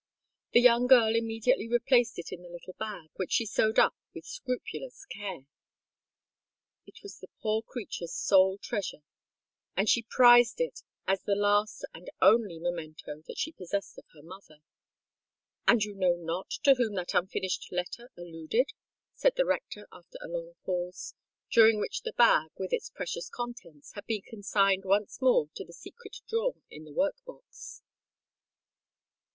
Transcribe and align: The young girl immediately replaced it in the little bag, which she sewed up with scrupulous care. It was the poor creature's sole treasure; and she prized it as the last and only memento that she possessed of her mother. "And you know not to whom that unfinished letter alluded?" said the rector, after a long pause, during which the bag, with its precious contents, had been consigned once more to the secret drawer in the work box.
The 0.53 0.61
young 0.61 0.87
girl 0.87 1.15
immediately 1.15 1.67
replaced 1.67 2.17
it 2.17 2.31
in 2.31 2.41
the 2.41 2.49
little 2.49 2.73
bag, 2.79 3.11
which 3.17 3.33
she 3.33 3.45
sewed 3.45 3.77
up 3.77 3.95
with 4.15 4.25
scrupulous 4.25 5.05
care. 5.05 5.45
It 6.87 7.03
was 7.03 7.19
the 7.19 7.27
poor 7.39 7.61
creature's 7.61 8.15
sole 8.15 8.57
treasure; 8.57 9.03
and 9.77 9.87
she 9.87 10.01
prized 10.09 10.59
it 10.59 10.81
as 11.05 11.21
the 11.21 11.35
last 11.35 11.85
and 11.93 12.09
only 12.19 12.57
memento 12.57 13.21
that 13.27 13.37
she 13.37 13.51
possessed 13.51 13.95
of 13.99 14.05
her 14.15 14.23
mother. 14.23 14.63
"And 15.67 15.83
you 15.83 15.93
know 15.93 16.15
not 16.15 16.49
to 16.63 16.73
whom 16.73 16.95
that 16.95 17.13
unfinished 17.13 17.71
letter 17.71 18.09
alluded?" 18.17 18.71
said 19.13 19.33
the 19.37 19.45
rector, 19.45 19.87
after 19.91 20.17
a 20.19 20.27
long 20.27 20.55
pause, 20.65 21.13
during 21.51 21.79
which 21.79 22.01
the 22.01 22.13
bag, 22.13 22.49
with 22.57 22.73
its 22.73 22.89
precious 22.89 23.29
contents, 23.29 23.91
had 23.93 24.07
been 24.07 24.23
consigned 24.23 24.83
once 24.83 25.21
more 25.21 25.49
to 25.53 25.63
the 25.63 25.73
secret 25.73 26.17
drawer 26.27 26.55
in 26.71 26.85
the 26.85 26.91
work 26.93 27.23
box. 27.23 27.83